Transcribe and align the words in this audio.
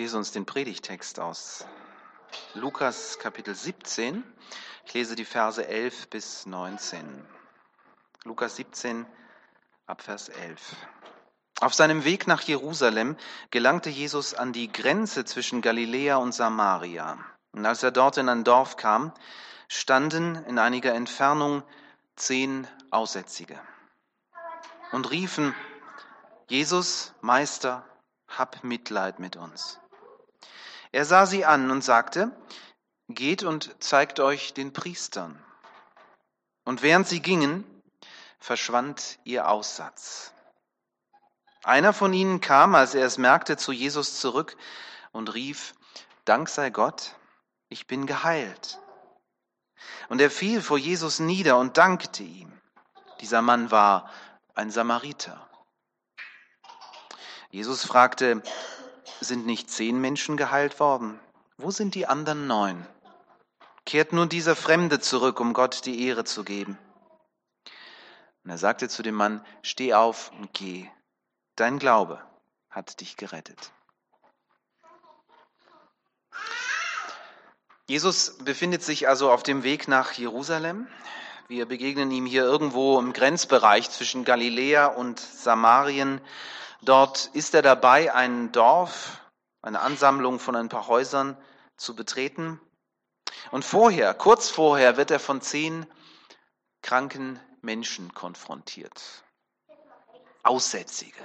lese 0.00 0.16
uns 0.16 0.32
den 0.32 0.46
Predigtext 0.46 1.20
aus 1.20 1.66
Lukas 2.54 3.18
Kapitel 3.18 3.54
17. 3.54 4.24
Ich 4.86 4.94
lese 4.94 5.14
die 5.14 5.26
Verse 5.26 5.62
11 5.62 6.08
bis 6.08 6.46
19. 6.46 7.22
Lukas 8.24 8.56
17 8.56 9.04
ab 9.84 10.00
Vers 10.00 10.30
11. 10.30 10.74
Auf 11.60 11.74
seinem 11.74 12.04
Weg 12.04 12.26
nach 12.26 12.40
Jerusalem 12.40 13.14
gelangte 13.50 13.90
Jesus 13.90 14.32
an 14.32 14.54
die 14.54 14.72
Grenze 14.72 15.26
zwischen 15.26 15.60
Galiläa 15.60 16.16
und 16.16 16.32
Samaria. 16.32 17.18
Und 17.52 17.66
als 17.66 17.82
er 17.82 17.90
dort 17.90 18.16
in 18.16 18.30
ein 18.30 18.42
Dorf 18.42 18.78
kam, 18.78 19.12
standen 19.68 20.34
in 20.46 20.58
einiger 20.58 20.94
Entfernung 20.94 21.62
zehn 22.16 22.66
Aussätzige 22.90 23.60
und 24.92 25.10
riefen, 25.10 25.54
Jesus, 26.48 27.12
Meister, 27.20 27.84
hab 28.28 28.64
Mitleid 28.64 29.18
mit 29.18 29.36
uns. 29.36 29.78
Er 30.92 31.04
sah 31.04 31.26
sie 31.26 31.44
an 31.44 31.70
und 31.70 31.82
sagte, 31.82 32.32
Geht 33.08 33.42
und 33.42 33.74
zeigt 33.82 34.20
euch 34.20 34.54
den 34.54 34.72
Priestern. 34.72 35.42
Und 36.64 36.82
während 36.82 37.08
sie 37.08 37.20
gingen, 37.20 37.64
verschwand 38.38 39.18
ihr 39.24 39.48
Aussatz. 39.48 40.32
Einer 41.64 41.92
von 41.92 42.12
ihnen 42.12 42.40
kam, 42.40 42.74
als 42.74 42.94
er 42.94 43.04
es 43.04 43.18
merkte, 43.18 43.56
zu 43.56 43.72
Jesus 43.72 44.20
zurück 44.20 44.56
und 45.12 45.34
rief, 45.34 45.74
Dank 46.24 46.48
sei 46.48 46.70
Gott, 46.70 47.16
ich 47.68 47.86
bin 47.86 48.06
geheilt. 48.06 48.78
Und 50.08 50.20
er 50.20 50.30
fiel 50.30 50.62
vor 50.62 50.78
Jesus 50.78 51.18
nieder 51.18 51.58
und 51.58 51.76
dankte 51.76 52.22
ihm. 52.22 52.52
Dieser 53.20 53.42
Mann 53.42 53.70
war 53.70 54.08
ein 54.54 54.70
Samariter. 54.70 55.48
Jesus 57.50 57.84
fragte, 57.84 58.42
sind 59.20 59.46
nicht 59.46 59.70
zehn 59.70 60.00
Menschen 60.00 60.36
geheilt 60.36 60.80
worden? 60.80 61.18
Wo 61.56 61.70
sind 61.70 61.94
die 61.94 62.06
anderen 62.06 62.46
neun? 62.46 62.86
Kehrt 63.84 64.12
nun 64.12 64.28
dieser 64.28 64.56
Fremde 64.56 65.00
zurück, 65.00 65.40
um 65.40 65.52
Gott 65.52 65.84
die 65.86 66.06
Ehre 66.06 66.24
zu 66.24 66.44
geben. 66.44 66.78
Und 68.44 68.50
er 68.50 68.58
sagte 68.58 68.88
zu 68.88 69.02
dem 69.02 69.14
Mann, 69.14 69.44
steh 69.62 69.94
auf 69.94 70.30
und 70.32 70.52
geh. 70.54 70.88
Dein 71.56 71.78
Glaube 71.78 72.22
hat 72.70 73.00
dich 73.00 73.16
gerettet. 73.16 73.72
Jesus 77.86 78.38
befindet 78.38 78.82
sich 78.84 79.08
also 79.08 79.32
auf 79.32 79.42
dem 79.42 79.64
Weg 79.64 79.88
nach 79.88 80.12
Jerusalem. 80.12 80.86
Wir 81.48 81.66
begegnen 81.66 82.12
ihm 82.12 82.24
hier 82.24 82.44
irgendwo 82.44 82.98
im 83.00 83.12
Grenzbereich 83.12 83.90
zwischen 83.90 84.24
Galiläa 84.24 84.86
und 84.86 85.18
Samarien. 85.18 86.20
Dort 86.82 87.26
ist 87.34 87.54
er 87.54 87.62
dabei, 87.62 88.14
ein 88.14 88.52
Dorf, 88.52 89.20
eine 89.62 89.80
Ansammlung 89.80 90.38
von 90.38 90.56
ein 90.56 90.68
paar 90.68 90.86
Häusern 90.86 91.36
zu 91.76 91.94
betreten. 91.94 92.60
Und 93.50 93.64
vorher, 93.64 94.14
kurz 94.14 94.48
vorher, 94.48 94.96
wird 94.96 95.10
er 95.10 95.20
von 95.20 95.40
zehn 95.40 95.86
kranken 96.82 97.38
Menschen 97.60 98.14
konfrontiert. 98.14 99.24
Aussätzige. 100.42 101.20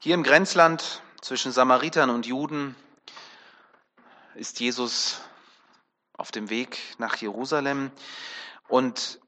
Hier 0.00 0.14
im 0.14 0.24
Grenzland 0.24 1.00
zwischen 1.20 1.52
Samaritern 1.52 2.10
und 2.10 2.26
Juden 2.26 2.74
ist 4.34 4.58
Jesus 4.58 5.20
auf 6.14 6.32
dem 6.32 6.50
Weg 6.50 6.78
nach 6.98 7.16
Jerusalem 7.16 7.92
und 8.66 9.20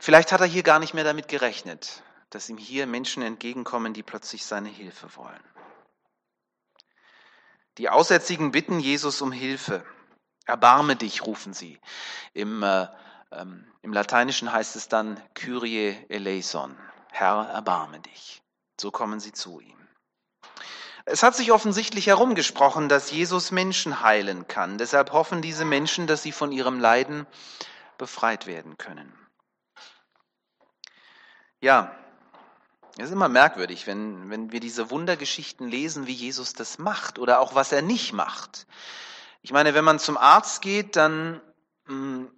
Vielleicht 0.00 0.32
hat 0.32 0.40
er 0.40 0.46
hier 0.46 0.62
gar 0.62 0.78
nicht 0.78 0.94
mehr 0.94 1.04
damit 1.04 1.28
gerechnet, 1.28 2.02
dass 2.30 2.48
ihm 2.48 2.56
hier 2.56 2.86
Menschen 2.86 3.22
entgegenkommen, 3.22 3.92
die 3.92 4.02
plötzlich 4.02 4.46
seine 4.46 4.70
Hilfe 4.70 5.14
wollen. 5.14 5.44
Die 7.76 7.90
Aussätzigen 7.90 8.50
bitten 8.50 8.80
Jesus 8.80 9.20
um 9.20 9.30
Hilfe. 9.30 9.84
Erbarme 10.46 10.96
dich, 10.96 11.26
rufen 11.26 11.52
sie. 11.52 11.78
Im, 12.32 12.62
äh, 12.62 12.86
ähm, 13.30 13.70
Im 13.82 13.92
Lateinischen 13.92 14.50
heißt 14.50 14.74
es 14.74 14.88
dann 14.88 15.22
Kyrie 15.34 15.98
eleison. 16.08 16.76
Herr, 17.12 17.50
erbarme 17.50 18.00
dich. 18.00 18.42
So 18.80 18.90
kommen 18.90 19.20
sie 19.20 19.32
zu 19.32 19.60
ihm. 19.60 19.76
Es 21.04 21.22
hat 21.22 21.36
sich 21.36 21.52
offensichtlich 21.52 22.06
herumgesprochen, 22.06 22.88
dass 22.88 23.10
Jesus 23.10 23.50
Menschen 23.50 24.00
heilen 24.00 24.48
kann. 24.48 24.78
Deshalb 24.78 25.12
hoffen 25.12 25.42
diese 25.42 25.66
Menschen, 25.66 26.06
dass 26.06 26.22
sie 26.22 26.32
von 26.32 26.52
ihrem 26.52 26.80
Leiden 26.80 27.26
befreit 27.98 28.46
werden 28.46 28.78
können. 28.78 29.19
Ja, 31.60 31.94
es 32.96 33.06
ist 33.06 33.12
immer 33.12 33.28
merkwürdig, 33.28 33.86
wenn, 33.86 34.30
wenn 34.30 34.50
wir 34.50 34.60
diese 34.60 34.90
Wundergeschichten 34.90 35.68
lesen, 35.68 36.06
wie 36.06 36.12
Jesus 36.12 36.54
das 36.54 36.78
macht 36.78 37.18
oder 37.18 37.40
auch 37.40 37.54
was 37.54 37.70
er 37.70 37.82
nicht 37.82 38.14
macht. 38.14 38.66
Ich 39.42 39.52
meine, 39.52 39.74
wenn 39.74 39.84
man 39.84 39.98
zum 39.98 40.16
Arzt 40.16 40.62
geht, 40.62 40.96
dann 40.96 41.40
mh, 41.86 41.92
hm, 41.94 42.30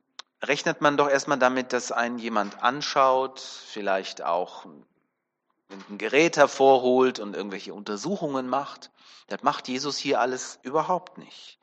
rechnet 0.43 0.81
man 0.81 0.97
doch 0.97 1.09
erstmal 1.09 1.38
damit, 1.38 1.72
dass 1.72 1.93
einen 1.93 2.19
jemand 2.19 2.62
anschaut, 2.62 3.41
vielleicht 3.41 4.22
auch 4.22 4.65
ein 4.65 5.99
Gerät 5.99 6.37
hervorholt 6.37 7.21
und 7.21 7.37
irgendwelche 7.37 7.75
Untersuchungen 7.75 8.49
macht. 8.49 8.91
Das 9.28 9.43
macht 9.43 9.69
Jesus 9.69 9.97
hier 9.97 10.21
alles 10.21 10.59
überhaupt 10.62 11.16
nicht. 11.16 11.59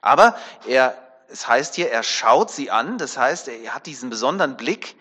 Aber 0.00 0.36
er, 0.66 0.96
es 1.28 1.48
heißt 1.48 1.74
hier, 1.74 1.90
er 1.90 2.04
schaut 2.04 2.52
sie 2.52 2.70
an, 2.70 2.98
das 2.98 3.18
heißt, 3.18 3.48
er 3.48 3.74
hat 3.74 3.86
diesen 3.86 4.10
besonderen 4.10 4.56
Blick 4.56 4.96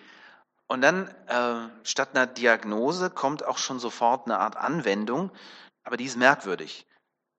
und 0.70 0.82
dann 0.82 1.08
äh, 1.28 1.68
statt 1.84 2.10
einer 2.14 2.28
Diagnose 2.28 3.10
kommt 3.10 3.44
auch 3.44 3.58
schon 3.58 3.80
sofort 3.80 4.28
eine 4.28 4.38
Art 4.38 4.56
Anwendung, 4.56 5.32
aber 5.84 5.98
die 5.98 6.06
ist 6.06 6.16
merkwürdig. 6.16 6.86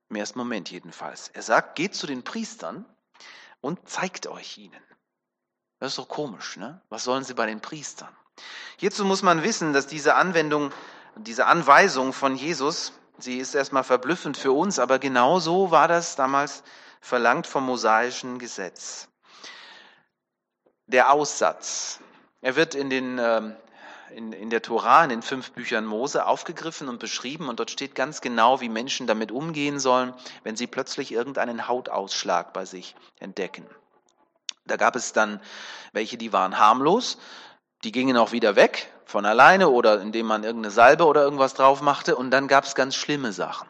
Im 0.08 0.16
ersten 0.16 0.38
Moment 0.40 0.68
jedenfalls. 0.70 1.28
Er 1.28 1.42
sagt, 1.42 1.76
geht 1.76 1.94
zu 1.94 2.08
den 2.08 2.24
Priestern 2.24 2.84
und 3.60 3.88
zeigt 3.88 4.26
euch 4.26 4.58
ihnen. 4.58 4.82
Das 5.78 5.92
ist 5.92 5.98
doch 5.98 6.08
komisch, 6.08 6.56
ne? 6.56 6.82
Was 6.88 7.04
sollen 7.04 7.22
sie 7.22 7.34
bei 7.34 7.46
den 7.46 7.60
Priestern? 7.60 8.14
Hierzu 8.78 9.04
muss 9.04 9.22
man 9.22 9.44
wissen, 9.44 9.72
dass 9.72 9.86
diese 9.86 10.16
Anwendung, 10.16 10.72
diese 11.14 11.46
Anweisung 11.46 12.12
von 12.12 12.34
Jesus, 12.34 12.92
sie 13.18 13.38
ist 13.38 13.54
erstmal 13.54 13.84
verblüffend 13.84 14.36
für 14.36 14.50
uns, 14.50 14.80
aber 14.80 14.98
genau 14.98 15.38
so 15.38 15.70
war 15.70 15.86
das 15.86 16.16
damals 16.16 16.64
verlangt 17.00 17.46
vom 17.46 17.64
mosaischen 17.64 18.40
Gesetz. 18.40 19.08
Der 20.86 21.12
Aussatz, 21.12 22.00
er 22.42 22.56
wird 22.56 22.74
in, 22.74 22.90
den, 22.90 23.18
ähm, 23.18 23.56
in, 24.14 24.32
in 24.32 24.50
der 24.50 24.62
Tora, 24.62 25.04
in 25.04 25.10
den 25.10 25.22
fünf 25.22 25.52
Büchern 25.52 25.84
Mose 25.84 26.26
aufgegriffen 26.26 26.88
und 26.88 26.98
beschrieben 26.98 27.48
und 27.48 27.60
dort 27.60 27.70
steht 27.70 27.94
ganz 27.94 28.20
genau, 28.20 28.60
wie 28.60 28.68
Menschen 28.68 29.06
damit 29.06 29.30
umgehen 29.30 29.78
sollen, 29.78 30.14
wenn 30.42 30.56
sie 30.56 30.66
plötzlich 30.66 31.12
irgendeinen 31.12 31.68
Hautausschlag 31.68 32.52
bei 32.52 32.64
sich 32.64 32.96
entdecken. 33.18 33.66
Da 34.66 34.76
gab 34.76 34.96
es 34.96 35.12
dann 35.12 35.40
welche, 35.92 36.16
die 36.16 36.32
waren 36.32 36.58
harmlos, 36.58 37.18
die 37.84 37.92
gingen 37.92 38.16
auch 38.16 38.32
wieder 38.32 38.56
weg 38.56 38.92
von 39.04 39.26
alleine 39.26 39.68
oder 39.68 40.00
indem 40.00 40.26
man 40.26 40.44
irgendeine 40.44 40.70
Salbe 40.70 41.04
oder 41.04 41.22
irgendwas 41.22 41.54
drauf 41.54 41.82
machte 41.82 42.16
und 42.16 42.30
dann 42.30 42.48
gab 42.48 42.64
es 42.64 42.74
ganz 42.74 42.94
schlimme 42.94 43.32
Sachen. 43.32 43.68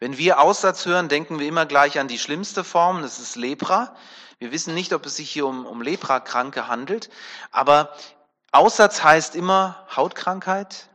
Wenn 0.00 0.18
wir 0.18 0.40
Aussatz 0.40 0.84
hören, 0.84 1.08
denken 1.08 1.38
wir 1.38 1.48
immer 1.48 1.64
gleich 1.64 1.98
an 1.98 2.08
die 2.08 2.18
schlimmste 2.18 2.62
Form, 2.62 3.02
das 3.02 3.18
ist 3.18 3.36
Lepra. 3.36 3.94
Wir 4.42 4.50
wissen 4.50 4.74
nicht, 4.74 4.92
ob 4.92 5.06
es 5.06 5.14
sich 5.14 5.30
hier 5.30 5.46
um, 5.46 5.66
um 5.66 5.82
Leprakranke 5.82 6.66
handelt, 6.66 7.10
aber 7.52 7.94
Aussatz 8.50 9.04
heißt 9.04 9.36
immer 9.36 9.86
Hautkrankheit. 9.94 10.88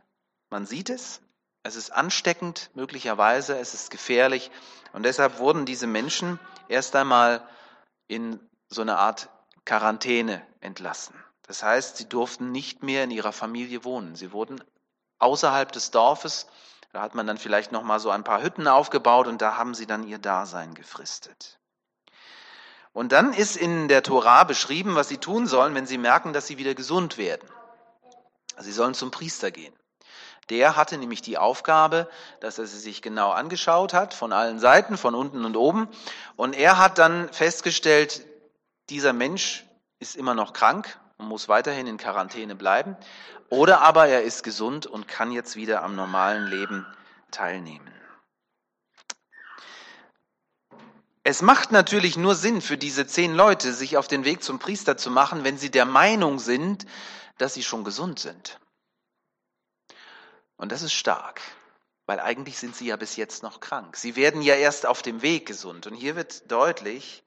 Man 0.50 0.66
sieht 0.66 0.90
es. 0.90 1.22
Es 1.62 1.74
ist 1.74 1.90
ansteckend, 1.90 2.68
möglicherweise, 2.74 3.58
es 3.58 3.72
ist 3.72 3.90
gefährlich. 3.90 4.50
Und 4.92 5.04
deshalb 5.04 5.38
wurden 5.38 5.64
diese 5.64 5.86
Menschen 5.86 6.38
erst 6.68 6.94
einmal 6.94 7.42
in 8.06 8.38
so 8.68 8.82
eine 8.82 8.98
Art 8.98 9.30
Quarantäne 9.64 10.46
entlassen. 10.60 11.14
Das 11.46 11.62
heißt, 11.62 11.96
sie 11.96 12.06
durften 12.06 12.52
nicht 12.52 12.82
mehr 12.82 13.04
in 13.04 13.10
ihrer 13.10 13.32
Familie 13.32 13.82
wohnen. 13.82 14.14
Sie 14.14 14.30
wurden 14.30 14.62
außerhalb 15.20 15.72
des 15.72 15.90
Dorfes, 15.90 16.48
da 16.92 17.00
hat 17.00 17.14
man 17.14 17.26
dann 17.26 17.38
vielleicht 17.38 17.72
noch 17.72 17.82
mal 17.82 17.98
so 17.98 18.10
ein 18.10 18.24
paar 18.24 18.42
Hütten 18.42 18.68
aufgebaut 18.68 19.26
und 19.26 19.40
da 19.40 19.56
haben 19.56 19.72
sie 19.72 19.86
dann 19.86 20.06
ihr 20.06 20.18
Dasein 20.18 20.74
gefristet. 20.74 21.58
Und 22.98 23.12
dann 23.12 23.32
ist 23.32 23.56
in 23.56 23.86
der 23.86 24.02
Tora 24.02 24.42
beschrieben, 24.42 24.96
was 24.96 25.06
sie 25.06 25.18
tun 25.18 25.46
sollen, 25.46 25.72
wenn 25.76 25.86
sie 25.86 25.98
merken, 25.98 26.32
dass 26.32 26.48
sie 26.48 26.58
wieder 26.58 26.74
gesund 26.74 27.16
werden. 27.16 27.48
Sie 28.58 28.72
sollen 28.72 28.92
zum 28.92 29.12
Priester 29.12 29.52
gehen. 29.52 29.72
Der 30.50 30.74
hatte 30.74 30.98
nämlich 30.98 31.22
die 31.22 31.38
Aufgabe, 31.38 32.10
dass 32.40 32.58
er 32.58 32.66
sie 32.66 32.80
sich 32.80 33.00
genau 33.00 33.30
angeschaut 33.30 33.94
hat, 33.94 34.14
von 34.14 34.32
allen 34.32 34.58
Seiten, 34.58 34.96
von 34.96 35.14
unten 35.14 35.44
und 35.44 35.56
oben. 35.56 35.86
Und 36.34 36.56
er 36.56 36.78
hat 36.78 36.98
dann 36.98 37.32
festgestellt, 37.32 38.26
dieser 38.90 39.12
Mensch 39.12 39.64
ist 40.00 40.16
immer 40.16 40.34
noch 40.34 40.52
krank 40.52 40.98
und 41.18 41.28
muss 41.28 41.48
weiterhin 41.48 41.86
in 41.86 41.98
Quarantäne 41.98 42.56
bleiben. 42.56 42.96
Oder 43.48 43.80
aber 43.82 44.08
er 44.08 44.24
ist 44.24 44.42
gesund 44.42 44.86
und 44.86 45.06
kann 45.06 45.30
jetzt 45.30 45.54
wieder 45.54 45.84
am 45.84 45.94
normalen 45.94 46.48
Leben 46.48 46.84
teilnehmen. 47.30 47.88
Es 51.30 51.42
macht 51.42 51.72
natürlich 51.72 52.16
nur 52.16 52.34
Sinn 52.34 52.62
für 52.62 52.78
diese 52.78 53.06
zehn 53.06 53.34
Leute, 53.34 53.74
sich 53.74 53.98
auf 53.98 54.08
den 54.08 54.24
Weg 54.24 54.42
zum 54.42 54.58
Priester 54.58 54.96
zu 54.96 55.10
machen, 55.10 55.44
wenn 55.44 55.58
sie 55.58 55.70
der 55.70 55.84
Meinung 55.84 56.38
sind, 56.38 56.86
dass 57.36 57.52
sie 57.52 57.62
schon 57.62 57.84
gesund 57.84 58.18
sind. 58.18 58.58
Und 60.56 60.72
das 60.72 60.80
ist 60.80 60.94
stark. 60.94 61.42
weil 62.06 62.18
eigentlich 62.18 62.56
sind 62.56 62.74
sie 62.74 62.86
ja 62.86 62.96
bis 62.96 63.16
jetzt 63.16 63.42
noch 63.42 63.60
krank. 63.60 63.94
Sie 63.98 64.16
werden 64.16 64.40
ja 64.40 64.54
erst 64.54 64.86
auf 64.86 65.02
dem 65.02 65.20
Weg 65.20 65.44
gesund. 65.44 65.86
Und 65.86 65.92
hier 65.92 66.16
wird 66.16 66.50
deutlich, 66.50 67.22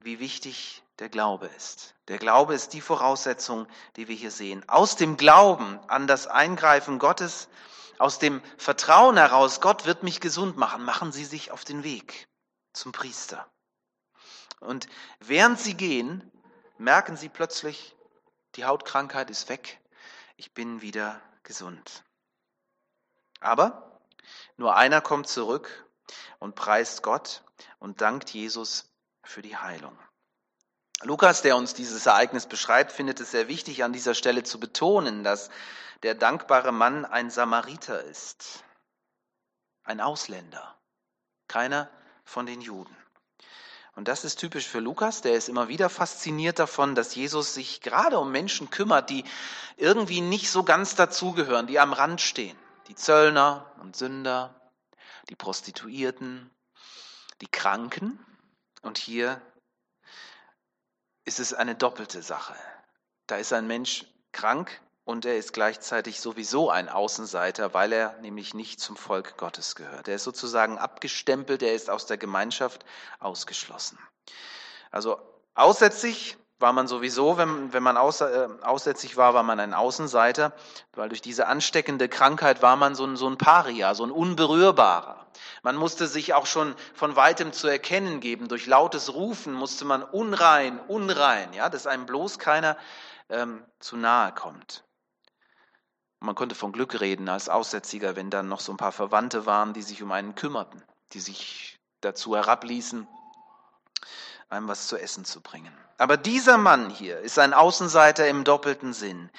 wie 0.00 0.18
wichtig 0.18 0.82
der 0.98 1.10
Glaube 1.10 1.50
ist. 1.58 1.94
Der 2.08 2.16
Glaube 2.16 2.54
ist 2.54 2.72
die 2.72 2.80
Voraussetzung, 2.80 3.66
die 3.96 4.08
wir 4.08 4.16
hier 4.16 4.30
sehen. 4.30 4.66
Aus 4.66 4.96
dem 4.96 5.18
Glauben 5.18 5.78
an 5.88 6.06
das 6.06 6.26
Eingreifen 6.26 6.98
Gottes, 6.98 7.48
aus 7.98 8.18
dem 8.18 8.40
Vertrauen 8.56 9.18
heraus, 9.18 9.60
Gott 9.60 9.84
wird 9.84 10.02
mich 10.02 10.22
gesund 10.22 10.56
machen, 10.56 10.82
machen 10.82 11.12
Sie 11.12 11.26
sich 11.26 11.50
auf 11.50 11.66
den 11.66 11.84
Weg 11.84 12.26
zum 12.76 12.92
Priester. 12.92 13.50
Und 14.60 14.88
während 15.20 15.58
Sie 15.58 15.74
gehen, 15.74 16.30
merken 16.78 17.16
Sie 17.16 17.28
plötzlich, 17.28 17.96
die 18.54 18.64
Hautkrankheit 18.64 19.30
ist 19.30 19.48
weg, 19.48 19.80
ich 20.36 20.54
bin 20.54 20.80
wieder 20.82 21.20
gesund. 21.42 22.04
Aber 23.40 24.00
nur 24.56 24.76
einer 24.76 25.00
kommt 25.00 25.28
zurück 25.28 25.86
und 26.38 26.54
preist 26.54 27.02
Gott 27.02 27.42
und 27.78 28.00
dankt 28.00 28.30
Jesus 28.30 28.90
für 29.22 29.42
die 29.42 29.56
Heilung. 29.56 29.98
Lukas, 31.02 31.42
der 31.42 31.56
uns 31.56 31.74
dieses 31.74 32.06
Ereignis 32.06 32.46
beschreibt, 32.46 32.92
findet 32.92 33.20
es 33.20 33.30
sehr 33.30 33.48
wichtig, 33.48 33.84
an 33.84 33.92
dieser 33.92 34.14
Stelle 34.14 34.42
zu 34.44 34.58
betonen, 34.58 35.24
dass 35.24 35.50
der 36.02 36.14
dankbare 36.14 36.72
Mann 36.72 37.04
ein 37.04 37.30
Samariter 37.30 38.02
ist, 38.04 38.64
ein 39.82 40.00
Ausländer, 40.00 40.78
keiner 41.48 41.90
von 42.26 42.44
den 42.44 42.60
Juden. 42.60 42.94
Und 43.94 44.08
das 44.08 44.24
ist 44.24 44.36
typisch 44.36 44.66
für 44.66 44.80
Lukas, 44.80 45.22
der 45.22 45.34
ist 45.34 45.48
immer 45.48 45.68
wieder 45.68 45.88
fasziniert 45.88 46.58
davon, 46.58 46.94
dass 46.94 47.14
Jesus 47.14 47.54
sich 47.54 47.80
gerade 47.80 48.18
um 48.18 48.30
Menschen 48.30 48.68
kümmert, 48.68 49.08
die 49.08 49.24
irgendwie 49.78 50.20
nicht 50.20 50.50
so 50.50 50.64
ganz 50.64 50.94
dazugehören, 50.94 51.66
die 51.66 51.78
am 51.78 51.94
Rand 51.94 52.20
stehen. 52.20 52.58
Die 52.88 52.94
Zöllner 52.94 53.72
und 53.80 53.96
Sünder, 53.96 54.54
die 55.30 55.34
Prostituierten, 55.34 56.50
die 57.40 57.46
Kranken. 57.46 58.18
Und 58.82 58.98
hier 58.98 59.40
ist 61.24 61.40
es 61.40 61.54
eine 61.54 61.74
doppelte 61.74 62.20
Sache. 62.20 62.54
Da 63.26 63.36
ist 63.36 63.54
ein 63.54 63.66
Mensch 63.66 64.04
krank 64.32 64.82
und 65.06 65.24
er 65.24 65.36
ist 65.36 65.52
gleichzeitig 65.52 66.20
sowieso 66.20 66.68
ein 66.68 66.88
Außenseiter, 66.88 67.72
weil 67.72 67.92
er 67.92 68.18
nämlich 68.22 68.54
nicht 68.54 68.80
zum 68.80 68.96
Volk 68.96 69.36
Gottes 69.36 69.76
gehört. 69.76 70.08
Er 70.08 70.16
ist 70.16 70.24
sozusagen 70.24 70.78
abgestempelt, 70.78 71.62
er 71.62 71.74
ist 71.74 71.88
aus 71.88 72.06
der 72.06 72.18
Gemeinschaft 72.18 72.84
ausgeschlossen. 73.20 74.00
Also 74.90 75.16
aussätzlich 75.54 76.36
war 76.58 76.72
man 76.72 76.88
sowieso, 76.88 77.38
wenn, 77.38 77.72
wenn 77.72 77.84
man 77.84 77.96
aus, 77.96 78.20
äh, 78.20 78.48
aussätzlich 78.62 79.16
war, 79.16 79.32
war 79.32 79.44
man 79.44 79.60
ein 79.60 79.74
Außenseiter, 79.74 80.52
weil 80.94 81.08
durch 81.08 81.22
diese 81.22 81.46
ansteckende 81.46 82.08
Krankheit 82.08 82.60
war 82.60 82.74
man 82.74 82.96
so 82.96 83.04
ein, 83.06 83.16
so 83.16 83.28
ein 83.28 83.38
Paria, 83.38 83.94
so 83.94 84.04
ein 84.04 84.10
Unberührbarer. 84.10 85.24
Man 85.62 85.76
musste 85.76 86.08
sich 86.08 86.34
auch 86.34 86.46
schon 86.46 86.74
von 86.94 87.14
weitem 87.14 87.52
zu 87.52 87.68
erkennen 87.68 88.18
geben. 88.18 88.48
Durch 88.48 88.66
lautes 88.66 89.14
Rufen 89.14 89.52
musste 89.52 89.84
man 89.84 90.02
unrein, 90.02 90.80
unrein, 90.88 91.52
ja, 91.52 91.68
dass 91.68 91.86
einem 91.86 92.06
bloß 92.06 92.40
keiner 92.40 92.76
ähm, 93.28 93.62
zu 93.78 93.96
nahe 93.96 94.32
kommt. 94.32 94.82
Man 96.26 96.34
konnte 96.34 96.56
von 96.56 96.72
Glück 96.72 97.00
reden 97.00 97.28
als 97.28 97.48
Aussätziger, 97.48 98.16
wenn 98.16 98.30
dann 98.30 98.48
noch 98.48 98.58
so 98.58 98.72
ein 98.72 98.76
paar 98.76 98.90
Verwandte 98.90 99.46
waren, 99.46 99.74
die 99.74 99.82
sich 99.82 100.02
um 100.02 100.10
einen 100.10 100.34
kümmerten, 100.34 100.82
die 101.12 101.20
sich 101.20 101.78
dazu 102.00 102.34
herabließen, 102.34 103.06
einem 104.48 104.66
was 104.66 104.88
zu 104.88 104.96
essen 104.96 105.24
zu 105.24 105.40
bringen. 105.40 105.72
Aber 105.98 106.16
dieser 106.16 106.58
Mann 106.58 106.90
hier 106.90 107.20
ist 107.20 107.38
ein 107.38 107.54
Außenseiter 107.54 108.26
im 108.26 108.42
doppelten 108.42 108.92
Sinn. 108.92 109.30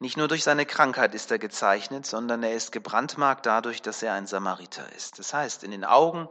Nicht 0.00 0.18
nur 0.18 0.28
durch 0.28 0.44
seine 0.44 0.66
Krankheit 0.66 1.14
ist 1.14 1.30
er 1.30 1.38
gezeichnet, 1.38 2.04
sondern 2.04 2.42
er 2.42 2.52
ist 2.52 2.72
gebrandmarkt 2.72 3.46
dadurch, 3.46 3.80
dass 3.80 4.02
er 4.02 4.12
ein 4.12 4.26
Samariter 4.26 4.92
ist. 4.92 5.18
Das 5.18 5.32
heißt, 5.32 5.64
in 5.64 5.70
den 5.70 5.86
Augen 5.86 6.28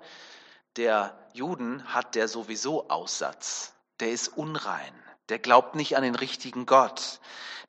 der 0.76 1.18
Juden 1.34 1.92
hat 1.92 2.14
der 2.14 2.28
sowieso 2.28 2.88
Aussatz. 2.88 3.74
Der 4.00 4.12
ist 4.12 4.28
unrein. 4.28 4.94
Der 5.30 5.40
glaubt 5.40 5.74
nicht 5.74 5.98
an 5.98 6.04
den 6.04 6.16
richtigen 6.16 6.68
Gott. 6.68 7.20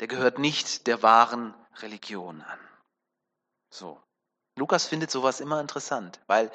Der 0.01 0.09
gehört 0.09 0.39
nicht 0.39 0.87
der 0.87 1.03
wahren 1.03 1.55
Religion 1.83 2.41
an. 2.43 2.59
So. 3.71 4.01
Lukas 4.57 4.87
findet 4.87 5.11
sowas 5.11 5.41
immer 5.41 5.61
interessant, 5.61 6.21
weil, 6.29 6.51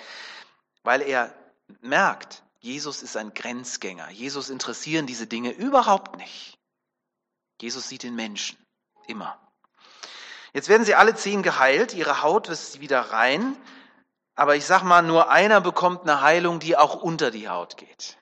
weil 0.84 1.02
er 1.02 1.34
merkt, 1.82 2.44
Jesus 2.60 3.04
ist 3.04 3.18
ein 3.18 3.34
Grenzgänger. 3.34 4.10
Jesus 4.10 4.50
interessieren 4.50 5.06
diese 5.06 5.28
Dinge 5.28 5.52
überhaupt 5.52 6.18
nicht. 6.18 6.58
Jesus 7.62 7.90
sieht 7.90 8.04
den 8.04 8.16
Menschen 8.16 8.58
immer. 9.08 9.38
Jetzt 10.54 10.70
werden 10.70 10.86
sie 10.86 10.96
alle 10.96 11.16
zehn 11.16 11.44
geheilt, 11.44 11.94
ihre 11.94 12.22
Haut 12.22 12.50
ist 12.50 12.80
wieder 12.80 13.02
rein, 13.02 13.56
aber 14.36 14.56
ich 14.56 14.66
sag 14.66 14.84
mal, 14.84 15.02
nur 15.02 15.30
einer 15.30 15.62
bekommt 15.62 16.04
eine 16.04 16.22
Heilung, 16.22 16.60
die 16.60 16.78
auch 16.78 16.96
unter 16.96 17.30
die 17.30 17.50
Haut 17.50 17.78
geht. 17.78 18.18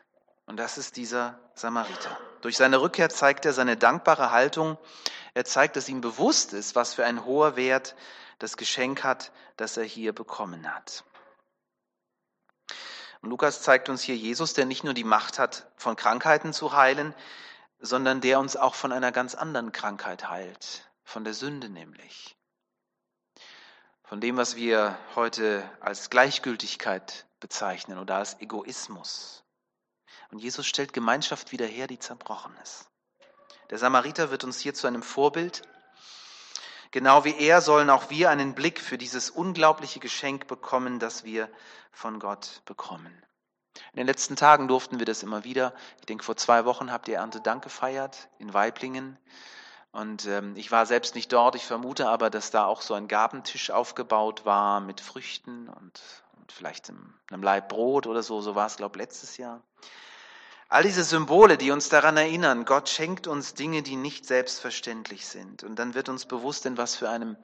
Und 0.45 0.57
das 0.57 0.77
ist 0.77 0.97
dieser 0.97 1.39
Samariter. 1.53 2.17
Durch 2.41 2.57
seine 2.57 2.81
Rückkehr 2.81 3.09
zeigt 3.09 3.45
er 3.45 3.53
seine 3.53 3.77
dankbare 3.77 4.31
Haltung 4.31 4.77
er 5.37 5.45
zeigt, 5.45 5.75
dass 5.75 5.87
ihm 5.87 6.01
bewusst 6.01 6.53
ist, 6.53 6.75
was 6.75 6.95
für 6.95 7.05
ein 7.05 7.23
hoher 7.23 7.55
Wert 7.55 7.95
das 8.39 8.57
Geschenk 8.57 9.03
hat, 9.03 9.31
das 9.55 9.77
er 9.77 9.83
hier 9.83 10.11
bekommen 10.11 10.73
hat. 10.73 11.03
Und 13.21 13.29
Lukas 13.29 13.61
zeigt 13.61 13.87
uns 13.87 14.01
hier 14.01 14.15
Jesus, 14.15 14.55
der 14.55 14.65
nicht 14.65 14.83
nur 14.83 14.95
die 14.95 15.03
Macht 15.03 15.37
hat, 15.37 15.71
von 15.75 15.95
Krankheiten 15.95 16.53
zu 16.53 16.73
heilen, 16.75 17.13
sondern 17.79 18.19
der 18.19 18.39
uns 18.39 18.55
auch 18.55 18.73
von 18.73 18.91
einer 18.91 19.11
ganz 19.11 19.35
anderen 19.35 19.71
Krankheit 19.71 20.27
heilt, 20.27 20.89
von 21.03 21.23
der 21.23 21.35
Sünde 21.35 21.69
nämlich. 21.69 22.35
Von 24.05 24.19
dem, 24.19 24.37
was 24.37 24.55
wir 24.55 24.97
heute 25.13 25.69
als 25.81 26.09
Gleichgültigkeit 26.09 27.27
bezeichnen 27.39 27.99
oder 27.99 28.15
als 28.15 28.41
Egoismus. 28.41 29.43
Und 30.31 30.39
Jesus 30.39 30.65
stellt 30.65 30.93
Gemeinschaft 30.93 31.51
wieder 31.51 31.67
her, 31.67 31.85
die 31.85 31.99
zerbrochen 31.99 32.55
ist. 32.63 32.89
Der 33.69 33.77
Samariter 33.77 34.31
wird 34.31 34.43
uns 34.43 34.59
hier 34.59 34.73
zu 34.73 34.87
einem 34.87 35.03
Vorbild. 35.03 35.61
Genau 36.91 37.25
wie 37.25 37.35
er 37.37 37.61
sollen 37.61 37.89
auch 37.89 38.09
wir 38.09 38.29
einen 38.29 38.55
Blick 38.55 38.79
für 38.79 38.97
dieses 38.97 39.29
unglaubliche 39.29 39.99
Geschenk 39.99 40.47
bekommen, 40.47 40.99
das 40.99 41.25
wir 41.25 41.49
von 41.91 42.19
Gott 42.19 42.61
bekommen. 42.65 43.13
In 43.91 43.97
den 43.97 44.07
letzten 44.07 44.35
Tagen 44.35 44.67
durften 44.67 44.99
wir 44.99 45.05
das 45.05 45.21
immer 45.21 45.43
wieder. 45.43 45.73
Ich 45.99 46.05
denke, 46.05 46.23
vor 46.23 46.37
zwei 46.37 46.65
Wochen 46.65 46.91
habt 46.91 47.07
ihr 47.07 47.17
Erntedank 47.17 47.63
gefeiert 47.63 48.29
in 48.39 48.53
Weiblingen. 48.53 49.17
Und 49.91 50.25
ähm, 50.27 50.55
ich 50.55 50.71
war 50.71 50.85
selbst 50.85 51.15
nicht 51.15 51.33
dort. 51.33 51.55
Ich 51.55 51.65
vermute 51.65 52.07
aber, 52.07 52.29
dass 52.29 52.51
da 52.51 52.65
auch 52.65 52.81
so 52.81 52.93
ein 52.93 53.07
Gabentisch 53.07 53.71
aufgebaut 53.71 54.45
war 54.45 54.79
mit 54.79 55.01
Früchten 55.01 55.69
und, 55.69 56.01
und 56.39 56.51
vielleicht 56.51 56.89
einem, 56.89 57.43
Laib 57.43 57.69
Brot 57.69 58.07
oder 58.07 58.23
so. 58.23 58.41
So 58.41 58.55
war 58.55 58.67
es, 58.67 58.77
glaube 58.77 58.97
ich, 58.97 59.01
letztes 59.01 59.37
Jahr. 59.37 59.61
All 60.69 60.83
diese 60.83 61.05
Symbole, 61.05 61.57
die 61.57 61.71
uns 61.71 61.87
daran 61.87 62.17
erinnern, 62.17 62.65
Gott 62.65 62.89
schenkt 62.89 63.27
uns 63.27 63.53
Dinge, 63.53 63.83
die 63.83 63.95
nicht 63.95 64.25
selbstverständlich 64.25 65.25
sind. 65.25 65.63
Und 65.63 65.77
dann 65.77 65.93
wird 65.93 66.09
uns 66.09 66.25
bewusst, 66.25 66.65
in 66.65 66.77
was 66.77 66.95
für 66.95 67.09
einem 67.09 67.37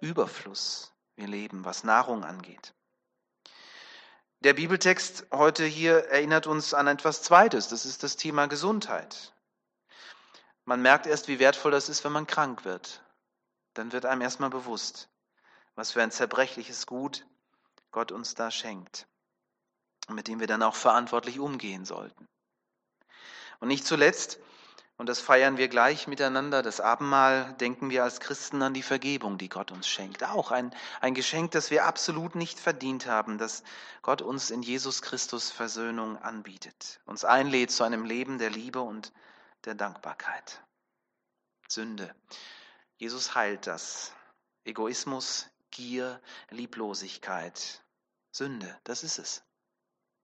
Überfluss 0.00 0.92
wir 1.14 1.28
leben, 1.28 1.64
was 1.66 1.84
Nahrung 1.84 2.24
angeht. 2.24 2.72
Der 4.40 4.54
Bibeltext 4.54 5.26
heute 5.30 5.66
hier 5.66 6.06
erinnert 6.06 6.46
uns 6.46 6.72
an 6.72 6.86
etwas 6.86 7.22
Zweites, 7.22 7.68
das 7.68 7.84
ist 7.84 8.02
das 8.02 8.16
Thema 8.16 8.46
Gesundheit. 8.46 9.34
Man 10.64 10.80
merkt 10.80 11.06
erst, 11.06 11.28
wie 11.28 11.38
wertvoll 11.38 11.72
das 11.72 11.90
ist, 11.90 12.04
wenn 12.04 12.12
man 12.12 12.26
krank 12.26 12.64
wird. 12.64 13.02
Dann 13.74 13.92
wird 13.92 14.06
einem 14.06 14.22
erstmal 14.22 14.48
bewusst, 14.48 15.10
was 15.74 15.92
für 15.92 16.02
ein 16.02 16.10
zerbrechliches 16.10 16.86
Gut 16.86 17.26
Gott 17.90 18.12
uns 18.12 18.34
da 18.34 18.50
schenkt, 18.50 19.06
mit 20.08 20.26
dem 20.28 20.40
wir 20.40 20.46
dann 20.46 20.62
auch 20.62 20.74
verantwortlich 20.74 21.38
umgehen 21.38 21.84
sollten. 21.84 22.26
Und 23.60 23.68
nicht 23.68 23.86
zuletzt, 23.86 24.38
und 25.00 25.08
das 25.08 25.18
feiern 25.18 25.56
wir 25.56 25.68
gleich 25.68 26.08
miteinander, 26.08 26.60
das 26.60 26.78
Abendmahl 26.78 27.54
denken 27.54 27.88
wir 27.88 28.04
als 28.04 28.20
Christen 28.20 28.60
an 28.60 28.74
die 28.74 28.82
Vergebung, 28.82 29.38
die 29.38 29.48
Gott 29.48 29.70
uns 29.72 29.88
schenkt. 29.88 30.22
Auch 30.24 30.50
ein, 30.50 30.74
ein 31.00 31.14
Geschenk, 31.14 31.52
das 31.52 31.70
wir 31.70 31.86
absolut 31.86 32.34
nicht 32.34 32.60
verdient 32.60 33.06
haben, 33.06 33.38
dass 33.38 33.62
Gott 34.02 34.20
uns 34.20 34.50
in 34.50 34.60
Jesus 34.62 35.00
Christus 35.00 35.50
Versöhnung 35.50 36.18
anbietet, 36.18 37.00
uns 37.06 37.24
einlädt 37.24 37.70
zu 37.70 37.82
einem 37.82 38.04
Leben 38.04 38.36
der 38.36 38.50
Liebe 38.50 38.82
und 38.82 39.10
der 39.64 39.74
Dankbarkeit. 39.74 40.62
Sünde. 41.66 42.14
Jesus 42.98 43.34
heilt 43.34 43.66
das. 43.66 44.12
Egoismus, 44.64 45.48
Gier, 45.70 46.20
Lieblosigkeit. 46.50 47.82
Sünde, 48.32 48.78
das 48.84 49.02
ist 49.02 49.18
es. 49.18 49.42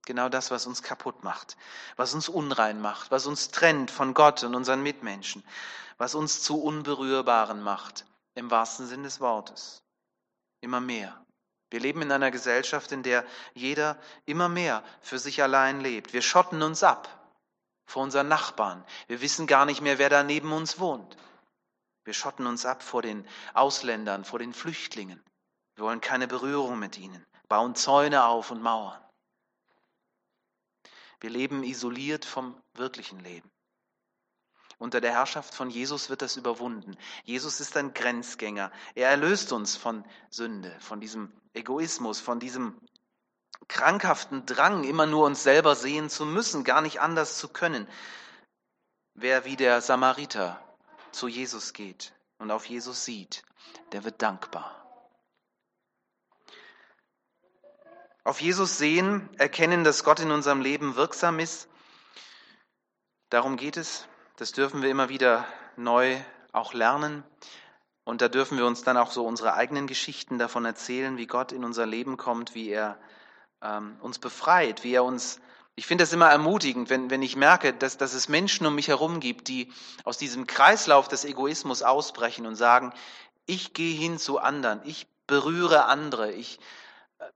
Genau 0.06 0.28
das, 0.28 0.52
was 0.52 0.66
uns 0.66 0.82
kaputt 0.82 1.24
macht, 1.24 1.56
was 1.96 2.14
uns 2.14 2.28
unrein 2.28 2.80
macht, 2.80 3.10
was 3.10 3.26
uns 3.26 3.50
trennt 3.50 3.90
von 3.90 4.14
Gott 4.14 4.44
und 4.44 4.54
unseren 4.54 4.82
Mitmenschen, 4.82 5.42
was 5.98 6.14
uns 6.14 6.42
zu 6.42 6.62
Unberührbaren 6.62 7.60
macht, 7.60 8.06
im 8.36 8.50
wahrsten 8.50 8.86
Sinn 8.86 9.02
des 9.02 9.20
Wortes. 9.20 9.82
Immer 10.60 10.80
mehr. 10.80 11.20
Wir 11.70 11.80
leben 11.80 12.02
in 12.02 12.12
einer 12.12 12.30
Gesellschaft, 12.30 12.92
in 12.92 13.02
der 13.02 13.24
jeder 13.52 13.98
immer 14.26 14.48
mehr 14.48 14.84
für 15.00 15.18
sich 15.18 15.42
allein 15.42 15.80
lebt. 15.80 16.12
Wir 16.12 16.22
schotten 16.22 16.62
uns 16.62 16.84
ab 16.84 17.08
vor 17.86 18.04
unseren 18.04 18.28
Nachbarn. 18.28 18.84
Wir 19.08 19.20
wissen 19.20 19.48
gar 19.48 19.66
nicht 19.66 19.80
mehr, 19.80 19.98
wer 19.98 20.08
da 20.08 20.22
neben 20.22 20.52
uns 20.52 20.78
wohnt. 20.78 21.16
Wir 22.04 22.14
schotten 22.14 22.46
uns 22.46 22.64
ab 22.64 22.84
vor 22.84 23.02
den 23.02 23.26
Ausländern, 23.54 24.24
vor 24.24 24.38
den 24.38 24.54
Flüchtlingen. 24.54 25.20
Wir 25.74 25.84
wollen 25.84 26.00
keine 26.00 26.28
Berührung 26.28 26.78
mit 26.78 26.96
ihnen, 26.96 27.26
bauen 27.48 27.74
Zäune 27.74 28.24
auf 28.24 28.52
und 28.52 28.62
Mauern. 28.62 29.00
Wir 31.20 31.30
leben 31.30 31.62
isoliert 31.64 32.24
vom 32.24 32.60
wirklichen 32.74 33.20
Leben. 33.20 33.50
Unter 34.78 35.00
der 35.00 35.12
Herrschaft 35.12 35.54
von 35.54 35.70
Jesus 35.70 36.10
wird 36.10 36.20
das 36.20 36.36
überwunden. 36.36 36.96
Jesus 37.24 37.60
ist 37.60 37.76
ein 37.76 37.94
Grenzgänger. 37.94 38.70
Er 38.94 39.08
erlöst 39.08 39.52
uns 39.52 39.76
von 39.76 40.04
Sünde, 40.28 40.74
von 40.80 41.00
diesem 41.00 41.32
Egoismus, 41.54 42.20
von 42.20 42.40
diesem 42.40 42.78
krankhaften 43.68 44.44
Drang, 44.44 44.84
immer 44.84 45.06
nur 45.06 45.24
uns 45.24 45.42
selber 45.42 45.74
sehen 45.74 46.10
zu 46.10 46.26
müssen, 46.26 46.62
gar 46.62 46.82
nicht 46.82 47.00
anders 47.00 47.38
zu 47.38 47.48
können. 47.48 47.88
Wer 49.14 49.46
wie 49.46 49.56
der 49.56 49.80
Samariter 49.80 50.62
zu 51.10 51.26
Jesus 51.26 51.72
geht 51.72 52.12
und 52.36 52.50
auf 52.50 52.66
Jesus 52.66 53.06
sieht, 53.06 53.44
der 53.92 54.04
wird 54.04 54.20
dankbar. 54.20 54.85
Auf 58.26 58.40
Jesus 58.40 58.76
sehen, 58.76 59.28
erkennen, 59.38 59.84
dass 59.84 60.02
Gott 60.02 60.18
in 60.18 60.32
unserem 60.32 60.60
Leben 60.60 60.96
wirksam 60.96 61.38
ist. 61.38 61.68
Darum 63.30 63.56
geht 63.56 63.76
es. 63.76 64.08
Das 64.36 64.50
dürfen 64.50 64.82
wir 64.82 64.90
immer 64.90 65.08
wieder 65.08 65.46
neu 65.76 66.16
auch 66.50 66.74
lernen. 66.74 67.22
Und 68.02 68.22
da 68.22 68.28
dürfen 68.28 68.58
wir 68.58 68.66
uns 68.66 68.82
dann 68.82 68.96
auch 68.96 69.12
so 69.12 69.24
unsere 69.24 69.54
eigenen 69.54 69.86
Geschichten 69.86 70.40
davon 70.40 70.64
erzählen, 70.64 71.18
wie 71.18 71.28
Gott 71.28 71.52
in 71.52 71.64
unser 71.64 71.86
Leben 71.86 72.16
kommt, 72.16 72.56
wie 72.56 72.68
er 72.68 72.98
ähm, 73.62 73.96
uns 74.00 74.18
befreit, 74.18 74.82
wie 74.82 74.94
er 74.94 75.04
uns. 75.04 75.38
Ich 75.76 75.86
finde 75.86 76.02
das 76.02 76.12
immer 76.12 76.28
ermutigend, 76.28 76.90
wenn, 76.90 77.10
wenn 77.10 77.22
ich 77.22 77.36
merke, 77.36 77.74
dass, 77.74 77.96
dass 77.96 78.12
es 78.12 78.28
Menschen 78.28 78.66
um 78.66 78.74
mich 78.74 78.88
herum 78.88 79.20
gibt, 79.20 79.46
die 79.46 79.72
aus 80.02 80.18
diesem 80.18 80.48
Kreislauf 80.48 81.06
des 81.06 81.24
Egoismus 81.24 81.84
ausbrechen 81.84 82.44
und 82.46 82.56
sagen, 82.56 82.92
ich 83.46 83.72
gehe 83.72 83.96
hin 83.96 84.18
zu 84.18 84.40
anderen, 84.40 84.80
ich 84.82 85.06
berühre 85.28 85.84
andere, 85.84 86.32
ich, 86.32 86.58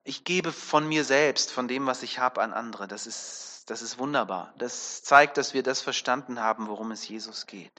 ich 0.05 0.25
gebe 0.25 0.53
von 0.53 0.89
mir 0.89 1.05
selbst, 1.05 1.51
von 1.53 1.69
dem, 1.69 1.87
was 1.87 2.03
ich 2.03 2.19
habe, 2.19 2.43
an 2.43 2.53
andere. 2.53 2.89
Das 2.89 3.07
ist, 3.07 3.65
das 3.67 3.83
ist 3.83 3.99
wunderbar. 3.99 4.55
Das 4.59 5.03
zeigt, 5.03 5.37
dass 5.37 5.55
wir 5.55 5.63
das 5.63 5.81
verstanden 5.81 6.41
haben, 6.41 6.69
worum 6.69 6.91
es 6.91 7.07
Jesus 7.07 7.47
geht. 7.47 7.73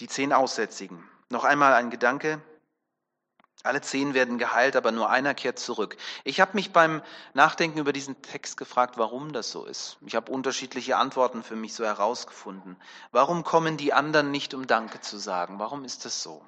Die 0.00 0.08
zehn 0.08 0.32
Aussätzigen. 0.32 1.08
Noch 1.28 1.44
einmal 1.44 1.74
ein 1.74 1.90
Gedanke. 1.90 2.42
Alle 3.62 3.82
zehn 3.82 4.14
werden 4.14 4.38
geheilt, 4.38 4.74
aber 4.74 4.90
nur 4.90 5.10
einer 5.10 5.34
kehrt 5.34 5.58
zurück. 5.58 5.98
Ich 6.24 6.40
habe 6.40 6.52
mich 6.54 6.72
beim 6.72 7.02
Nachdenken 7.34 7.78
über 7.78 7.92
diesen 7.92 8.22
Text 8.22 8.56
gefragt, 8.56 8.96
warum 8.96 9.34
das 9.34 9.50
so 9.50 9.66
ist. 9.66 9.98
Ich 10.06 10.14
habe 10.16 10.32
unterschiedliche 10.32 10.96
Antworten 10.96 11.42
für 11.42 11.56
mich 11.56 11.74
so 11.74 11.84
herausgefunden. 11.84 12.80
Warum 13.12 13.44
kommen 13.44 13.76
die 13.76 13.92
anderen 13.92 14.30
nicht, 14.30 14.54
um 14.54 14.66
Danke 14.66 15.02
zu 15.02 15.18
sagen? 15.18 15.58
Warum 15.58 15.84
ist 15.84 16.06
das 16.06 16.22
so? 16.22 16.42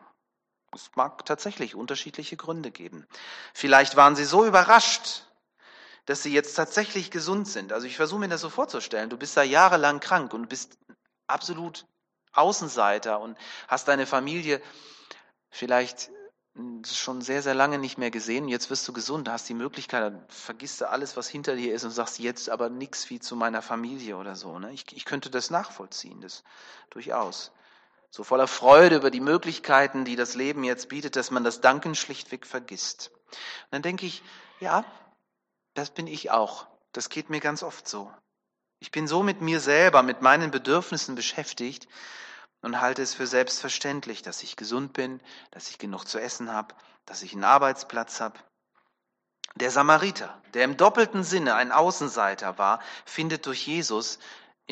Es 0.75 0.91
mag 0.95 1.25
tatsächlich 1.27 1.75
unterschiedliche 1.75 2.37
Gründe 2.37 2.71
geben. 2.71 3.07
Vielleicht 3.53 3.97
waren 3.97 4.17
sie 4.17 4.25
so 4.25 4.47
überrascht, 4.47 5.27
dass 6.07 6.23
sie 6.23 6.33
jetzt 6.33 6.55
tatsächlich 6.55 7.11
gesund 7.11 7.47
sind. 7.47 7.73
Also 7.73 7.87
ich 7.87 7.97
versuche 7.97 8.21
mir 8.21 8.29
das 8.29 8.41
so 8.41 8.51
vorzustellen. 8.51 9.11
Du 9.11 9.17
bist 9.17 9.37
da 9.37 9.43
jahrelang 9.43 10.01
krank 10.01 10.33
und 10.35 10.49
bist 10.49 10.79
absolut 11.27 11.87
Außenseiter 12.33 13.21
und 13.21 13.37
hast 13.69 13.89
deine 13.89 14.07
Familie 14.07 14.63
vielleicht 15.51 16.11
schon 16.87 17.23
sehr, 17.23 17.43
sehr 17.43 17.55
lange 17.55 17.79
nicht 17.79 17.99
mehr 17.99 18.11
gesehen. 18.11 18.49
Jetzt 18.49 18.69
wirst 18.69 18.87
du 18.87 18.93
gesund, 18.93 19.29
hast 19.29 19.49
die 19.49 19.55
Möglichkeit, 19.55 20.03
dann 20.03 20.25
vergisst 20.29 20.81
du 20.81 20.89
alles, 20.89 21.17
was 21.17 21.29
hinter 21.29 21.57
dir 21.57 21.75
ist 21.75 21.85
und 21.85 21.91
sagst 21.91 22.19
jetzt 22.19 22.51
aber 22.51 22.69
nichts 22.69 23.09
wie 23.11 23.21
zu 23.21 23.37
meiner 23.37 23.63
Familie 23.63 24.17
oder 24.17 24.37
so. 24.37 24.59
Ne? 24.59 24.73
Ich, 24.73 24.85
ich 24.93 25.05
könnte 25.05 25.31
das 25.31 25.51
nachvollziehen, 25.51 26.21
das 26.21 26.45
durchaus 26.91 27.53
so 28.13 28.25
voller 28.25 28.47
Freude 28.47 28.97
über 28.97 29.11
die 29.11 29.21
Möglichkeiten, 29.21 30.05
die 30.05 30.17
das 30.17 30.35
Leben 30.35 30.65
jetzt 30.65 30.91
bietet, 30.91 31.17
dass 31.17 31.31
man 31.31 31.45
das 31.45 31.63
Danken 31.63 31.95
schlichtweg 31.95 32.47
vergisst. 32.47 33.11
Und 33.11 33.71
dann 33.71 33.83
denke 33.83 34.05
ich, 34.05 34.23
ja, 34.61 34.85
das 35.73 35.89
bin 35.89 36.07
ich 36.07 36.31
auch. 36.31 36.67
Das 36.93 37.09
geht 37.09 37.31
mir 37.31 37.41
ganz 37.41 37.63
oft 37.63 37.89
so. 37.89 38.13
Ich 38.81 38.91
bin 38.91 39.09
so 39.09 39.23
mit 39.23 39.41
mir 39.41 39.61
selber, 39.61 40.03
mit 40.03 40.21
meinen 40.21 40.51
Bedürfnissen 40.51 41.15
beschäftigt 41.15 41.89
und 42.61 42.83
halte 42.83 43.01
es 43.01 43.15
für 43.15 43.27
selbstverständlich, 43.27 44.21
dass 44.21 44.43
ich 44.43 44.57
gesund 44.57 44.93
bin, 44.93 45.23
dass 45.51 45.71
ich 45.71 45.79
genug 45.79 46.05
zu 46.05 46.21
essen 46.21 46.53
habe, 46.53 46.75
dass 47.07 47.23
ich 47.23 47.33
einen 47.33 47.45
Arbeitsplatz 47.45 48.21
habe. 48.21 48.39
Der 49.55 49.71
Samariter, 49.71 50.43
der 50.53 50.65
im 50.65 50.77
doppelten 50.77 51.25
Sinne 51.25 51.55
ein 51.55 51.73
Außenseiter 51.73 52.59
war, 52.59 52.81
findet 53.07 53.47
durch 53.47 53.67
Jesus 53.67 54.19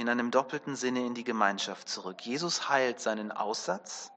in 0.00 0.08
einem 0.08 0.30
doppelten 0.30 0.76
Sinne 0.76 1.04
in 1.04 1.14
die 1.14 1.24
Gemeinschaft 1.24 1.86
zurück. 1.88 2.22
Jesus 2.22 2.70
heilt 2.70 3.00
seinen 3.00 3.32
Aussatz, 3.32 4.10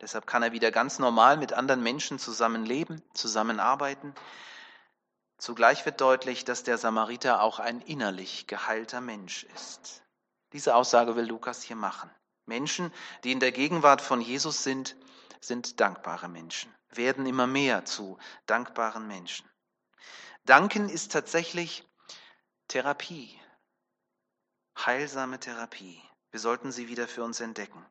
deshalb 0.00 0.26
kann 0.26 0.42
er 0.42 0.52
wieder 0.52 0.70
ganz 0.70 0.98
normal 0.98 1.36
mit 1.36 1.52
anderen 1.52 1.82
Menschen 1.82 2.18
zusammenleben, 2.18 3.02
zusammenarbeiten. 3.12 4.14
Zugleich 5.36 5.84
wird 5.84 6.00
deutlich, 6.00 6.46
dass 6.46 6.62
der 6.62 6.78
Samariter 6.78 7.42
auch 7.42 7.58
ein 7.58 7.82
innerlich 7.82 8.46
geheilter 8.46 9.02
Mensch 9.02 9.44
ist. 9.54 10.02
Diese 10.54 10.74
Aussage 10.74 11.16
will 11.16 11.26
Lukas 11.26 11.62
hier 11.62 11.76
machen. 11.76 12.10
Menschen, 12.46 12.90
die 13.22 13.32
in 13.32 13.40
der 13.40 13.52
Gegenwart 13.52 14.00
von 14.00 14.22
Jesus 14.22 14.62
sind, 14.62 14.96
sind 15.42 15.80
dankbare 15.80 16.28
Menschen, 16.28 16.74
werden 16.88 17.26
immer 17.26 17.46
mehr 17.46 17.84
zu 17.84 18.16
dankbaren 18.46 19.06
Menschen. 19.06 19.46
Danken 20.46 20.88
ist 20.88 21.12
tatsächlich 21.12 21.84
Therapie 22.68 23.38
heilsame 24.84 25.40
Therapie. 25.40 26.00
Wir 26.30 26.40
sollten 26.40 26.72
sie 26.72 26.88
wieder 26.88 27.08
für 27.08 27.24
uns 27.24 27.40
entdecken. 27.40 27.84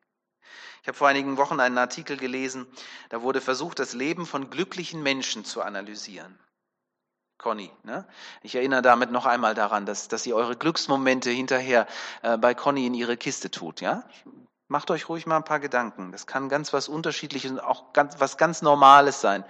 Ich 0.82 0.88
habe 0.88 0.96
vor 0.96 1.08
einigen 1.08 1.36
Wochen 1.36 1.58
einen 1.58 1.78
Artikel 1.78 2.16
gelesen, 2.16 2.66
da 3.08 3.22
wurde 3.22 3.40
versucht, 3.40 3.80
das 3.80 3.92
Leben 3.92 4.24
von 4.24 4.50
glücklichen 4.50 5.02
Menschen 5.02 5.44
zu 5.44 5.62
analysieren. 5.62 6.38
Conny, 7.38 7.70
ne? 7.82 8.06
ich 8.42 8.54
erinnere 8.54 8.82
damit 8.82 9.10
noch 9.10 9.26
einmal 9.26 9.54
daran, 9.54 9.84
dass, 9.84 10.08
dass 10.08 10.24
ihr 10.26 10.36
eure 10.36 10.56
Glücksmomente 10.56 11.30
hinterher 11.30 11.86
äh, 12.22 12.38
bei 12.38 12.54
Conny 12.54 12.86
in 12.86 12.94
ihre 12.94 13.16
Kiste 13.16 13.50
tut. 13.50 13.80
Ja? 13.80 14.04
Macht 14.68 14.90
euch 14.90 15.08
ruhig 15.08 15.26
mal 15.26 15.36
ein 15.36 15.44
paar 15.44 15.60
Gedanken. 15.60 16.12
Das 16.12 16.26
kann 16.26 16.48
ganz 16.48 16.72
was 16.72 16.88
Unterschiedliches 16.88 17.50
und 17.50 17.60
auch 17.60 17.92
ganz, 17.92 18.18
was 18.20 18.36
ganz 18.36 18.62
Normales 18.62 19.20
sein. 19.20 19.44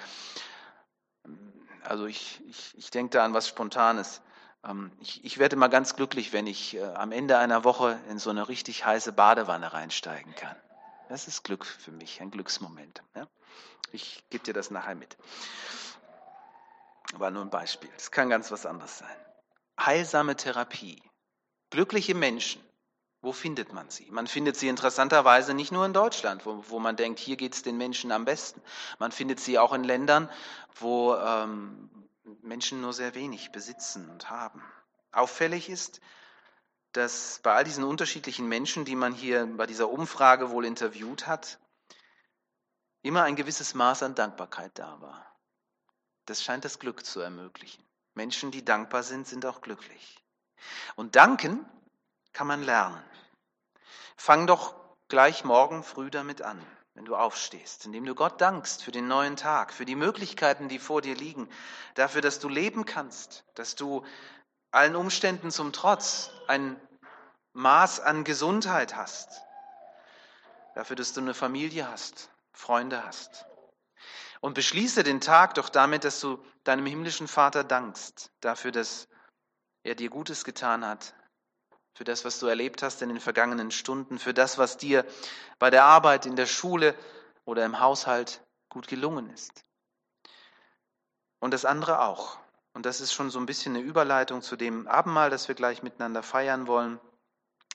Also 1.85 2.07
ich, 2.07 2.43
ich, 2.49 2.75
ich 2.77 2.91
denke 2.91 3.11
da 3.11 3.25
an 3.25 3.35
was 3.35 3.47
Spontanes. 3.47 4.21
Ähm, 4.67 4.93
ich, 5.01 5.25
ich, 5.25 5.39
werde 5.39 5.57
immer 5.57 5.69
ganz 5.69 5.97
glücklich, 5.97 6.33
wenn 6.33 6.47
ich 6.47 6.77
äh, 6.77 6.83
am 6.83 7.13
Ende 7.13 7.39
einer 7.39 7.65
Woche 7.65 7.99
in 8.09 8.19
so 8.19 8.31
eine 8.31 8.49
richtig 8.49 8.85
heiße 8.85 9.13
Badewanne 9.13 9.73
reinsteigen 9.73 10.35
kann. 10.35 10.57
Das 11.09 11.29
ist 11.29 11.45
Glück 11.45 11.65
für 11.65 11.93
mich, 11.93 12.21
ein 12.21 12.31
Glücksmoment. 12.31 13.03
Ich 13.93 14.25
gebe 14.31 14.45
dir 14.45 14.55
das 14.55 14.71
nachher 14.71 14.97
mit. 14.97 15.17
Aber 17.15 17.31
nur 17.31 17.43
ein 17.43 17.51
Beispiel. 17.51 17.91
Es 17.97 18.11
kann 18.11 18.29
ganz 18.29 18.51
was 18.51 18.67
anderes 18.67 18.99
sein. 18.99 19.17
Heilsame 19.79 20.35
Therapie. 20.35 21.01
Glückliche 21.71 22.15
Menschen. 22.15 22.63
Wo 23.23 23.33
findet 23.33 23.73
man 23.73 23.89
sie? 23.89 24.09
Man 24.11 24.27
findet 24.27 24.57
sie 24.57 24.69
interessanterweise 24.69 25.55
nicht 25.55 25.73
nur 25.73 25.87
in 25.87 25.93
Deutschland, 25.93 26.45
wo, 26.45 26.65
wo 26.69 26.79
man 26.79 26.97
denkt, 26.97 27.19
hier 27.19 27.37
geht 27.37 27.55
es 27.55 27.63
den 27.63 27.77
Menschen 27.77 28.13
am 28.13 28.25
besten. 28.25 28.61
Man 28.99 29.13
findet 29.13 29.41
sie 29.41 29.59
auch 29.59 29.73
in 29.73 29.85
Ländern, 29.85 30.29
wo 30.75 31.15
ähm, 31.15 31.89
Menschen 32.43 32.81
nur 32.81 32.93
sehr 32.93 33.15
wenig 33.15 33.53
besitzen 33.53 34.11
und 34.11 34.31
haben. 34.31 34.63
Auffällig 35.13 35.69
ist, 35.69 36.01
dass 36.93 37.41
bei 37.43 37.55
all 37.55 37.65
diesen 37.65 37.85
unterschiedlichen 37.85 38.49
Menschen, 38.49 38.85
die 38.85 38.97
man 38.97 39.13
hier 39.13 39.47
bei 39.47 39.67
dieser 39.67 39.91
Umfrage 39.91 40.51
wohl 40.51 40.65
interviewt 40.65 41.27
hat, 41.27 41.59
immer 43.03 43.23
ein 43.23 43.37
gewisses 43.37 43.75
Maß 43.75 44.03
an 44.03 44.15
Dankbarkeit 44.15 44.73
da 44.79 45.01
war. 45.01 45.27
Das 46.25 46.43
scheint 46.43 46.65
das 46.65 46.79
Glück 46.79 47.05
zu 47.05 47.21
ermöglichen. 47.21 47.85
Menschen, 48.15 48.51
die 48.51 48.65
dankbar 48.65 49.03
sind, 49.03 49.29
sind 49.29 49.47
auch 49.47 49.61
glücklich. 49.61 50.19
Und 50.97 51.17
danken 51.17 51.65
kann 52.33 52.47
man 52.47 52.63
lernen. 52.63 53.03
Fang 54.17 54.47
doch 54.47 54.75
gleich 55.09 55.45
morgen 55.45 55.85
früh 55.85 56.11
damit 56.11 56.43
an 56.43 56.61
wenn 56.97 57.05
du 57.05 57.15
aufstehst, 57.15 57.85
indem 57.85 58.07
du 58.07 58.15
Gott 58.15 58.41
dankst 58.41 58.83
für 58.83 58.91
den 58.91 59.07
neuen 59.07 59.37
Tag, 59.37 59.75
für 59.75 59.85
die 59.85 59.95
Möglichkeiten, 59.95 60.71
die 60.71 60.79
vor 60.79 61.03
dir 61.03 61.15
liegen, 61.15 61.47
dafür, 61.95 62.23
dass 62.23 62.39
du 62.39 62.49
leben 62.49 62.87
kannst, 62.87 63.45
dass 63.55 63.75
du 63.75 64.03
allen 64.71 64.97
Umständen 64.97 65.51
zum 65.51 65.75
Trotz 65.75 66.31
ein 66.49 66.81
Maß 67.53 68.01
an 68.01 68.25
Gesundheit 68.25 68.97
hast, 68.97 69.43
dafür, 70.75 70.97
dass 70.97 71.13
du 71.13 71.21
eine 71.21 71.35
Familie 71.35 71.87
hast, 71.87 72.31
Freunde 72.53 73.05
hast. 73.05 73.45
Und 74.41 74.55
beschließe 74.55 75.03
den 75.03 75.21
Tag 75.21 75.53
doch 75.55 75.69
damit, 75.69 76.03
dass 76.03 76.21
du 76.21 76.43
deinem 76.65 76.87
himmlischen 76.87 77.29
Vater 77.29 77.63
dankst, 77.63 78.31
dafür, 78.41 78.73
dass 78.73 79.07
er 79.83 79.97
dir 79.97 80.09
Gutes 80.09 80.45
getan 80.45 80.83
hat, 80.85 81.15
für 81.97 82.05
das, 82.05 82.27
was 82.27 82.39
du 82.39 82.47
erlebt 82.47 82.83
hast 82.83 83.01
in 83.01 83.09
den 83.09 83.21
vergangenen 83.21 83.71
Stunden, 83.71 84.19
für 84.19 84.35
das, 84.35 84.59
was 84.59 84.77
dir 84.77 85.07
bei 85.59 85.71
der 85.71 85.85
Arbeit, 85.85 86.27
in 86.27 86.37
der 86.37 86.45
Schule 86.45 86.95
oder 87.47 87.65
im 87.65 87.81
Haushalt 87.81 88.45
gut 88.69 88.87
gelungen 88.87 89.31
ist. 89.31 89.65
Und 91.39 91.55
das 91.55 91.65
andere 91.65 92.03
auch. 92.03 92.39
Und 92.75 92.85
das 92.85 93.01
ist 93.01 93.15
schon 93.15 93.31
so 93.31 93.39
ein 93.39 93.47
bisschen 93.47 93.75
eine 93.75 93.83
Überleitung 93.83 94.43
zu 94.43 94.57
dem 94.57 94.87
Abendmahl, 94.87 95.31
das 95.31 95.49
wir 95.49 95.55
gleich 95.55 95.83
miteinander 95.83 96.23
feiern 96.23 96.67
wollen. 96.67 97.01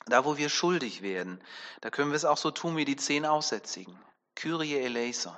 Da, 0.05 0.23
wo 0.23 0.37
wir 0.37 0.49
schuldig 0.49 1.01
werden, 1.01 1.43
da 1.81 1.89
können 1.89 2.11
wir 2.11 2.15
es 2.15 2.25
auch 2.25 2.37
so 2.37 2.51
tun 2.51 2.77
wie 2.77 2.85
die 2.85 2.97
zehn 2.97 3.25
Aussätzigen. 3.25 3.99
Kyrie 4.35 4.77
eleison. 4.77 5.37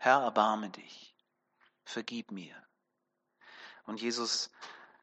Herr, 0.00 0.22
erbarme 0.22 0.70
dich. 0.70 1.14
Vergib 1.84 2.32
mir. 2.32 2.56
Und 3.86 4.00
Jesus 4.00 4.50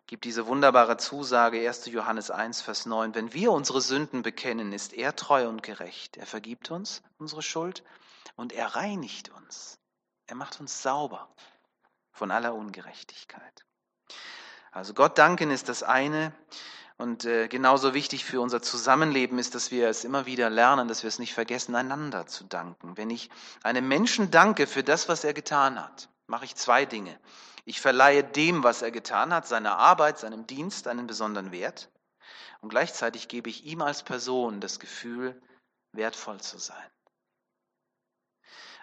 gibt 0.08 0.26
diese 0.26 0.46
wunderbare 0.48 0.98
Zusage, 0.98 1.68
1. 1.68 1.88
Johannes 1.88 2.30
1, 2.32 2.62
Vers 2.62 2.86
9. 2.86 3.16
Wenn 3.16 3.34
wir 3.34 3.52
unsere 3.52 3.82
Sünden 3.82 4.22
bekennen, 4.22 4.72
ist 4.72 4.94
er 4.94 5.16
treu 5.16 5.48
und 5.48 5.64
gerecht. 5.64 6.18
Er 6.18 6.26
vergibt 6.26 6.70
uns 6.72 7.02
unsere 7.18 7.42
Schuld 7.42 7.84
und 8.36 8.54
er 8.54 8.76
reinigt 8.76 9.30
uns. 9.30 9.80
Er 10.28 10.36
macht 10.36 10.60
uns 10.60 10.82
sauber 10.82 11.30
von 12.12 12.32
aller 12.32 12.54
Ungerechtigkeit. 12.54 13.66
Also 14.72 14.94
Gott 14.94 15.18
danken 15.18 15.52
ist 15.52 15.70
das 15.70 15.84
eine. 15.84 16.34
Und 16.98 17.26
äh, 17.26 17.50
genauso 17.50 17.94
wichtig 17.94 18.24
für 18.24 18.40
unser 18.40 18.62
Zusammenleben 18.62 19.38
ist, 19.38 19.54
dass 19.54 19.70
wir 19.70 19.90
es 19.90 20.06
immer 20.06 20.26
wieder 20.26 20.50
lernen, 20.50 20.88
dass 20.88 21.04
wir 21.04 21.10
es 21.10 21.20
nicht 21.20 21.34
vergessen, 21.34 21.76
einander 21.76 22.26
zu 22.26 22.46
danken. 22.46 22.96
Wenn 22.96 23.10
ich 23.10 23.30
einem 23.64 23.88
Menschen 23.88 24.32
danke 24.32 24.66
für 24.66 24.82
das, 24.82 25.10
was 25.10 25.26
er 25.26 25.34
getan 25.34 25.78
hat, 25.78 26.08
mache 26.28 26.46
ich 26.46 26.56
zwei 26.56 26.86
Dinge. 26.86 27.20
Ich 27.66 27.82
verleihe 27.82 28.24
dem, 28.24 28.64
was 28.64 28.84
er 28.84 28.92
getan 28.92 29.34
hat, 29.34 29.48
seiner 29.48 29.78
Arbeit, 29.78 30.20
seinem 30.20 30.46
Dienst 30.46 30.88
einen 30.88 31.08
besonderen 31.08 31.52
Wert. 31.52 31.90
Und 32.62 32.70
gleichzeitig 32.70 33.28
gebe 33.28 33.50
ich 33.50 33.66
ihm 33.66 33.82
als 33.82 34.04
Person 34.04 34.62
das 34.62 34.80
Gefühl, 34.80 35.42
wertvoll 35.92 36.40
zu 36.42 36.60
sein. 36.60 36.92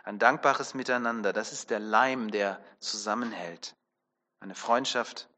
Ein 0.04 0.18
dankbares 0.18 0.74
Miteinander, 0.74 1.32
das 1.32 1.52
ist 1.52 1.70
der 1.70 1.78
Leim, 1.78 2.32
der 2.32 2.60
zusammenhält. 2.80 3.76
Eine 4.40 4.56
Freundschaft, 4.56 5.28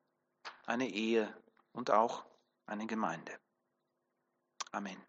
eine 0.64 0.88
Ehe 0.88 1.32
und 1.72 1.90
auch 1.90 2.24
eine 2.66 2.86
Gemeinde. 2.86 3.38
Amen. 4.72 5.00